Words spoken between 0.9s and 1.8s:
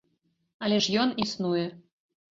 ён існуе.